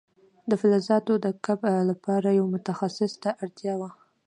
[0.49, 3.89] د فلزاتو د کوب لپاره یو متخصص ته اړتیا وه.